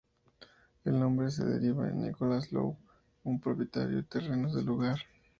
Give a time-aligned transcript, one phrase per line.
[0.83, 2.75] El nombre se deriva de Nicholas Low,
[3.23, 4.97] un propietario de terrenos del lugar.